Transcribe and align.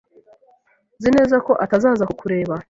Nzi 0.97 1.09
neza 1.17 1.35
ko 1.45 1.51
atazaza 1.65 2.03
kukureba. 2.09 2.53